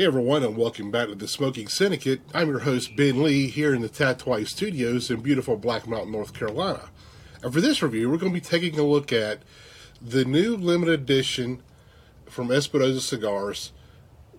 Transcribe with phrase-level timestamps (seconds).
[0.00, 2.22] Hey everyone, and welcome back to the Smoking Syndicate.
[2.32, 6.32] I'm your host Ben Lee here in the Tatuai Studios in beautiful Black Mountain, North
[6.32, 6.88] Carolina.
[7.42, 9.42] And for this review, we're going to be taking a look at
[10.00, 11.62] the new limited edition
[12.24, 13.72] from Espinosa Cigars,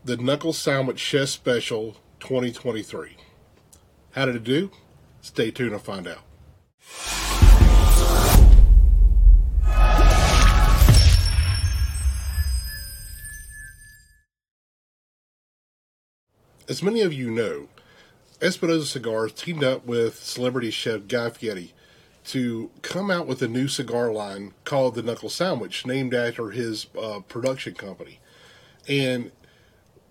[0.04, 3.18] the Knuckle Sandwich Chef Special 2023.
[4.14, 4.72] How did it do?
[5.22, 6.24] Stay tuned and find out.
[16.72, 17.68] As many of you know,
[18.42, 21.74] Espinosa Cigars teamed up with celebrity chef Guy Fieri
[22.28, 26.88] to come out with a new cigar line called the Knuckle Sandwich, named after his
[26.98, 28.22] uh, production company.
[28.88, 29.34] And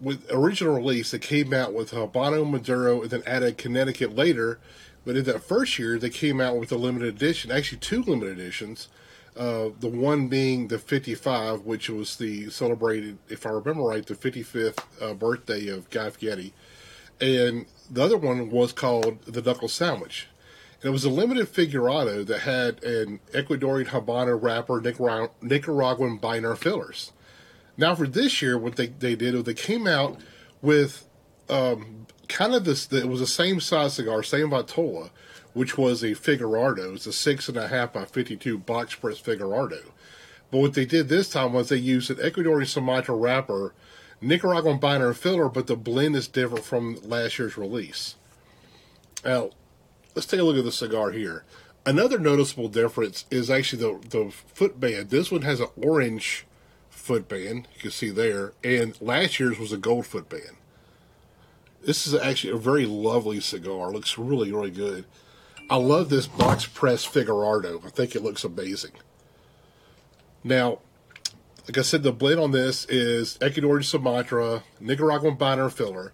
[0.02, 4.60] with original release, they came out with Habano Maduro and then added Connecticut later.
[5.06, 8.38] But in that first year, they came out with a limited edition, actually two limited
[8.38, 8.88] editions.
[9.40, 14.14] Uh, the one being the 55, which was the celebrated, if I remember right, the
[14.14, 16.52] 55th uh, birthday of Guy Fieri.
[17.22, 20.28] And the other one was called the Knuckle Sandwich.
[20.82, 26.54] And it was a limited figurado that had an Ecuadorian Habano wrapper, Nicar- Nicaraguan binder
[26.54, 27.12] fillers.
[27.78, 30.20] Now, for this year, what they, they did was they came out
[30.60, 31.06] with
[31.48, 35.10] um, kind of this, it was the same size cigar, same Vitola,
[35.52, 36.94] which was a Figurado.
[36.94, 39.82] It's a six and a half by 52 box press Figurado.
[40.50, 43.74] But what they did this time was they used an Ecuadorian Sumatra wrapper,
[44.20, 48.16] Nicaraguan binder and filler, but the blend is different from last year's release.
[49.24, 49.50] Now,
[50.14, 51.44] let's take a look at the cigar here.
[51.86, 55.10] Another noticeable difference is actually the, the foot band.
[55.10, 56.46] This one has an orange
[56.90, 60.56] foot band, you can see there, and last year's was a gold foot band.
[61.82, 63.90] This is actually a very lovely cigar.
[63.90, 65.04] Looks really, really good.
[65.70, 67.84] I love this box press Figurado.
[67.84, 68.92] I think it looks amazing.
[70.42, 70.80] Now,
[71.66, 76.12] like I said, the blend on this is Ecuadorian Sumatra, Nicaraguan binder filler,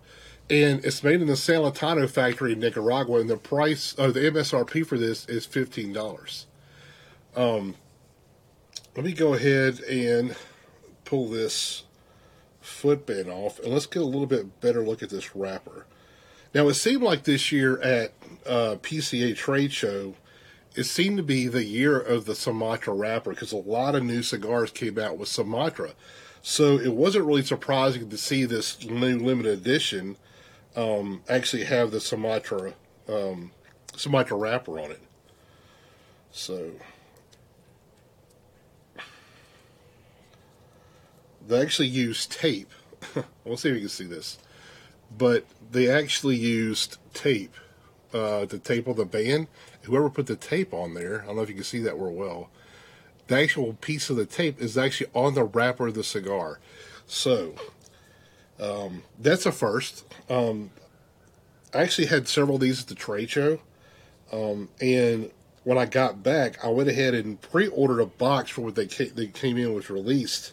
[0.50, 3.20] and it's made in the San Lotano factory in Nicaragua.
[3.20, 6.46] And the price, of the MSRP for this is fifteen dollars.
[7.34, 7.76] Um,
[8.94, 10.36] let me go ahead and
[11.04, 11.84] pull this
[12.66, 15.86] footband off, and let's get a little bit better look at this wrapper.
[16.54, 18.12] Now, it seemed like this year at
[18.46, 20.14] uh, PCA Trade Show,
[20.74, 24.22] it seemed to be the year of the Sumatra wrapper because a lot of new
[24.22, 25.92] cigars came out with Sumatra.
[26.42, 30.16] So it wasn't really surprising to see this new limited edition
[30.76, 32.74] um, actually have the Sumatra
[33.08, 33.52] um,
[33.96, 35.02] Sumatra wrapper on it.
[36.30, 36.72] So
[41.46, 42.70] they actually used tape.
[43.44, 44.38] we'll see if you can see this
[45.16, 47.54] but they actually used tape,
[48.12, 49.48] uh, the tape on the band.
[49.82, 52.12] Whoever put the tape on there, I don't know if you can see that real
[52.12, 52.50] well.
[53.28, 56.60] The actual piece of the tape is actually on the wrapper of the cigar.
[57.06, 57.54] So
[58.60, 60.04] um, that's a first.
[60.28, 60.70] Um,
[61.74, 63.60] I actually had several of these at the trade show,
[64.32, 65.30] um, and
[65.64, 69.26] when I got back, I went ahead and pre-ordered a box for what they they
[69.26, 70.52] came in was released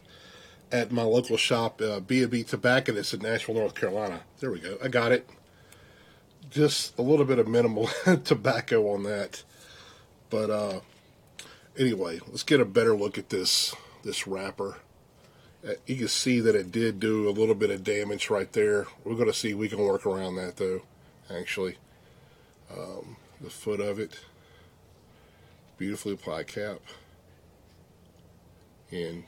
[0.74, 4.22] at my local shop, uh, B&B Tobacconist in Nashville, North Carolina.
[4.40, 4.78] There we go.
[4.84, 5.30] I got it.
[6.50, 7.90] Just a little bit of minimal
[8.24, 9.44] tobacco on that.
[10.32, 10.80] But uh,
[11.78, 14.78] anyway, let's get a better look at this this wrapper.
[15.66, 18.88] Uh, you can see that it did do a little bit of damage right there.
[19.04, 20.82] We're going to see we can work around that though,
[21.30, 21.78] actually.
[22.76, 24.20] Um, the foot of it.
[25.78, 26.80] Beautifully applied cap.
[28.92, 29.24] And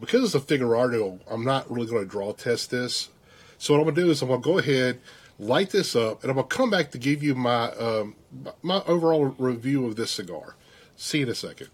[0.00, 3.10] because it's a Figurado, I'm not really going to draw test this.
[3.58, 5.00] So what I'm going to do is I'm going to go ahead,
[5.38, 8.16] light this up, and I'm going to come back to give you my um,
[8.62, 10.56] my overall review of this cigar.
[10.96, 11.68] See you in a second.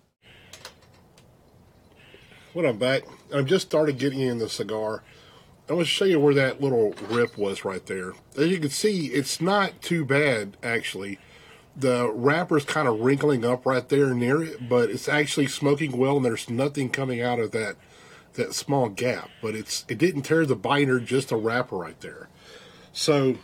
[2.52, 3.02] When I'm back,
[3.34, 5.02] I've just started getting in the cigar.
[5.68, 8.12] I want to show you where that little rip was right there.
[8.38, 11.18] As you can see, it's not too bad, actually.
[11.76, 16.16] The wrapper's kind of wrinkling up right there near it, but it's actually smoking well,
[16.16, 17.76] and there's nothing coming out of that
[18.36, 22.28] that small gap, but it's it didn't tear the binder, just a wrapper right there.
[22.92, 23.36] So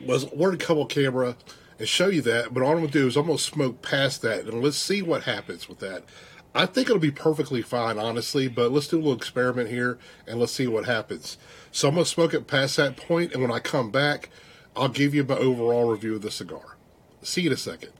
[0.00, 1.36] was work a couple camera
[1.78, 4.44] and show you that, but all I'm gonna do is I'm gonna smoke past that
[4.44, 6.04] and let's see what happens with that.
[6.54, 10.38] I think it'll be perfectly fine, honestly, but let's do a little experiment here and
[10.38, 11.36] let's see what happens.
[11.72, 14.30] So I'm gonna smoke it past that point, and when I come back,
[14.76, 16.76] I'll give you my overall review of the cigar.
[17.22, 17.90] See you in a second.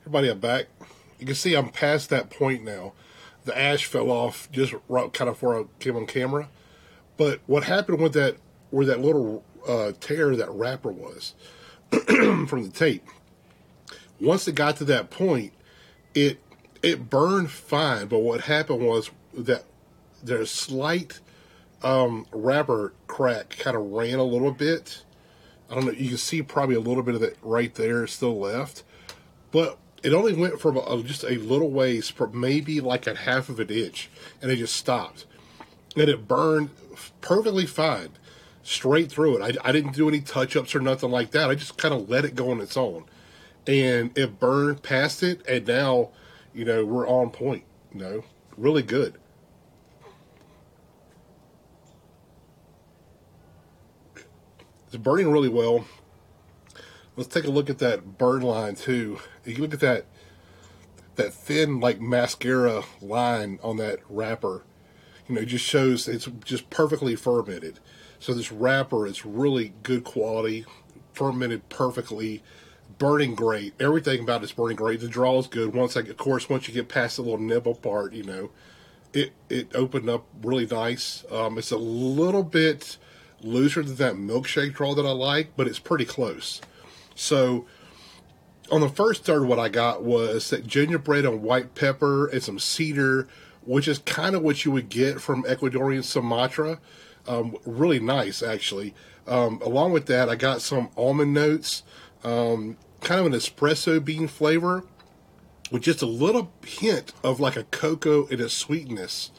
[0.00, 0.66] Everybody, I'm back
[1.18, 2.92] you can see I'm past that point now.
[3.44, 6.48] The ash fell off just right, kind of before I came on camera.
[7.16, 8.36] But what happened with that,
[8.70, 11.34] where that little uh, tear that wrapper was
[11.90, 13.06] from the tape,
[14.20, 15.52] once it got to that point,
[16.14, 16.40] it
[16.82, 18.06] it burned fine.
[18.06, 19.64] But what happened was that
[20.22, 21.20] there's slight
[21.82, 25.04] um, wrapper crack kind of ran a little bit.
[25.70, 25.92] I don't know.
[25.92, 28.82] You can see probably a little bit of it right there still left,
[29.50, 33.48] but it only went from a, just a little ways, for maybe like a half
[33.48, 34.08] of an inch,
[34.40, 35.26] and it just stopped,
[35.96, 36.70] and it burned
[37.20, 38.10] perfectly fine,
[38.62, 39.58] straight through it.
[39.64, 41.50] I, I didn't do any touch ups or nothing like that.
[41.50, 43.06] I just kind of let it go on its own,
[43.66, 46.10] and it burned past it, and now,
[46.54, 47.64] you know, we're on point.
[47.92, 48.24] You know,
[48.56, 49.14] really good.
[54.86, 55.84] It's burning really well.
[57.16, 59.18] Let's take a look at that burn line too.
[59.44, 60.06] If You look at that
[61.16, 64.62] that thin like mascara line on that wrapper.
[65.28, 67.80] You know, it just shows it's just perfectly fermented.
[68.18, 70.64] So this wrapper is really good quality,
[71.12, 72.42] fermented perfectly,
[72.98, 73.74] burning great.
[73.80, 75.00] Everything about it's burning great.
[75.00, 75.74] The draw is good.
[75.74, 78.50] Once I, of course, once you get past the little nibble part, you know,
[79.12, 81.24] it it opened up really nice.
[81.30, 82.98] Um, it's a little bit
[83.42, 86.60] looser than that milkshake draw that I like, but it's pretty close.
[87.16, 87.66] So
[88.70, 92.58] on the first third, what I got was that gingerbread and white pepper and some
[92.58, 93.26] cedar,
[93.64, 96.78] which is kind of what you would get from Ecuadorian Sumatra.
[97.26, 98.94] Um, really nice, actually.
[99.26, 101.82] Um, along with that, I got some almond notes,
[102.22, 104.84] um, kind of an espresso bean flavor,
[105.72, 109.32] with just a little hint of like a cocoa and a sweetness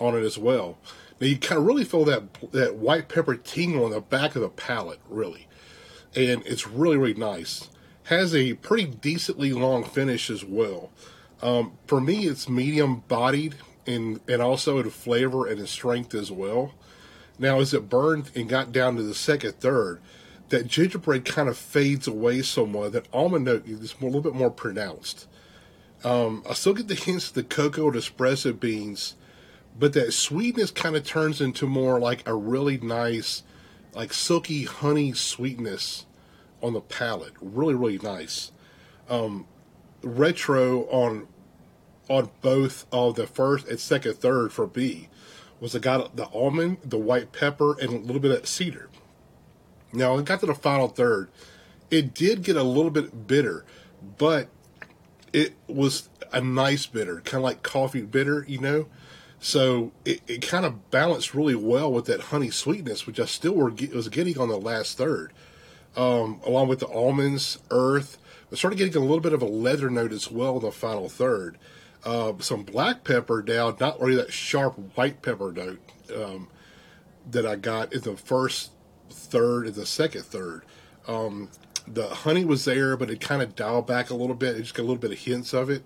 [0.00, 0.78] on it as well.
[1.20, 4.42] Now you kind of really feel that that white pepper tingle on the back of
[4.42, 5.46] the palate, really,
[6.14, 7.68] and it's really really nice.
[8.04, 10.90] Has a pretty decently long finish as well.
[11.42, 16.30] Um, for me, it's medium bodied and and also in flavor and in strength as
[16.30, 16.74] well.
[17.38, 20.00] Now, as it burned and got down to the second third,
[20.50, 22.92] that gingerbread kind of fades away somewhat.
[22.92, 25.26] That almond note is a little bit more pronounced.
[26.04, 29.14] Um, I still get the hints of the cocoa and espresso beans
[29.78, 33.42] but that sweetness kind of turns into more like a really nice,
[33.94, 36.06] like silky honey sweetness
[36.62, 37.32] on the palate.
[37.40, 38.52] Really, really nice.
[39.08, 39.46] Um,
[40.02, 41.26] retro on
[42.08, 45.08] on both of the first and second third for B
[45.60, 48.88] was I got the almond, the white pepper, and a little bit of cedar.
[49.92, 51.30] Now I got to the final third.
[51.90, 53.64] It did get a little bit bitter,
[54.18, 54.48] but
[55.32, 58.86] it was a nice bitter, kind of like coffee bitter, you know.
[59.40, 63.54] So it, it kind of balanced really well with that honey sweetness, which I still
[63.54, 65.32] were, was getting on the last third,
[65.96, 68.18] um, along with the almonds, earth.
[68.52, 71.08] I started getting a little bit of a leather note as well in the final
[71.08, 71.56] third.
[72.04, 75.80] Uh, some black pepper down, not really that sharp white pepper note
[76.14, 76.48] um,
[77.30, 78.72] that I got in the first
[79.10, 80.64] third and the second third.
[81.08, 81.48] Um,
[81.86, 84.56] the honey was there, but it kind of dialed back a little bit.
[84.56, 85.82] It just got a little bit of hints of it,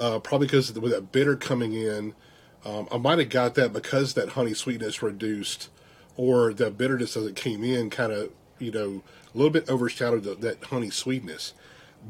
[0.00, 2.14] uh, probably because with that bitter coming in
[2.64, 5.68] um, I might have got that because that honey sweetness reduced,
[6.16, 9.02] or the bitterness as it came in kind of, you know,
[9.32, 11.54] a little bit overshadowed the, that honey sweetness.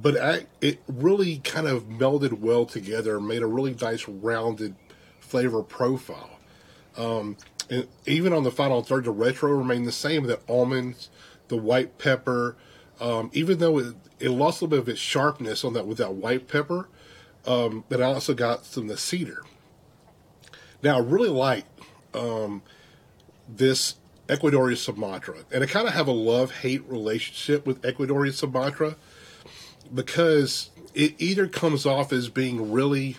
[0.01, 4.75] But I, it really kind of melded well together, made a really nice rounded
[5.21, 6.39] flavor profile.
[6.97, 7.37] Um,
[7.71, 10.25] and even on the final third, the retro remained the same.
[10.25, 11.11] The almonds,
[11.49, 12.57] the white pepper,
[13.01, 15.99] um, even though it, it, lost a little bit of its sharpness on that with
[15.99, 16.89] that white pepper,
[17.47, 19.45] um, but I also got some of the cedar.
[20.83, 21.65] Now, I really like
[22.15, 22.63] um,
[23.49, 23.97] this
[24.29, 28.97] Ecuadorian Sumatra, and I kind of have a love hate relationship with Ecuadorian Sumatra
[29.93, 33.17] because it either comes off as being really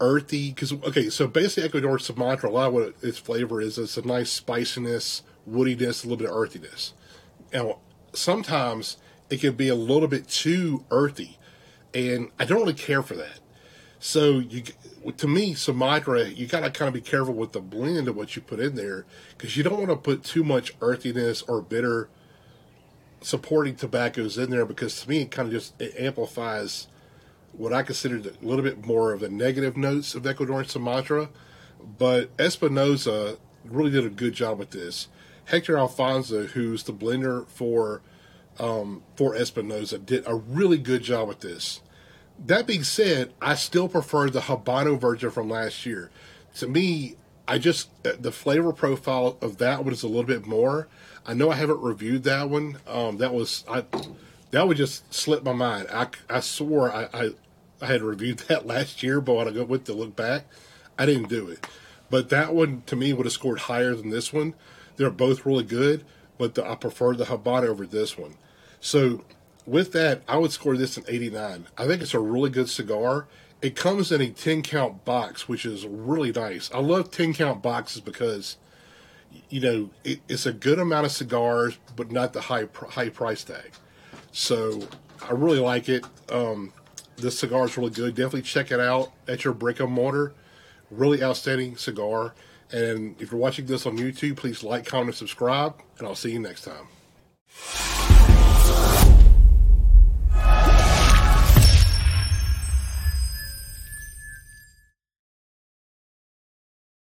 [0.00, 3.96] earthy because okay so basically ecuadorian sumatra a lot of what its flavor is it's
[3.96, 6.94] a nice spiciness woodiness a little bit of earthiness.
[7.52, 7.78] Now
[8.12, 8.96] sometimes
[9.30, 11.38] it can be a little bit too earthy
[11.92, 13.38] and i don't really care for that
[14.06, 14.62] so you
[15.16, 18.36] to me, Sumatra, you got to kind of be careful with the blend of what
[18.36, 22.10] you put in there because you don't want to put too much earthiness or bitter
[23.22, 26.86] supporting tobaccos in there because to me it kind of just it amplifies
[27.54, 31.30] what I consider a little bit more of the negative notes of Ecuadorian Sumatra.
[31.96, 35.08] But Espinosa really did a good job with this.
[35.46, 38.02] Hector Alfonso, who's the blender for
[38.58, 41.80] um, for Espinosa, did a really good job with this.
[42.38, 46.10] That being said, I still prefer the Habano version from last year.
[46.56, 50.88] To me, I just the flavor profile of that one is a little bit more.
[51.26, 52.78] I know I haven't reviewed that one.
[52.86, 53.84] Um, that was I
[54.50, 55.88] that would just slip my mind.
[55.92, 57.30] I, I swore I, I,
[57.82, 60.46] I had reviewed that last year, but when I with to look back,
[60.98, 61.66] I didn't do it.
[62.08, 64.54] But that one to me would have scored higher than this one.
[64.96, 66.04] They're both really good,
[66.38, 68.36] but the, I prefer the Habano over this one.
[68.80, 69.24] So
[69.66, 71.66] with that, I would score this an 89.
[71.76, 73.26] I think it's a really good cigar,
[73.64, 76.70] it comes in a 10 count box, which is really nice.
[76.74, 78.58] I love 10 count boxes because,
[79.48, 83.42] you know, it, it's a good amount of cigars, but not the high high price
[83.42, 83.72] tag.
[84.32, 84.86] So
[85.26, 86.04] I really like it.
[86.30, 86.74] Um,
[87.16, 88.14] this cigar is really good.
[88.14, 90.34] Definitely check it out at your brick and mortar.
[90.90, 92.34] Really outstanding cigar.
[92.70, 95.80] And if you're watching this on YouTube, please like, comment, and subscribe.
[95.98, 97.83] And I'll see you next time.